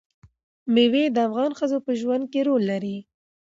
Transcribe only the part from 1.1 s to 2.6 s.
د افغان ښځو په ژوند کې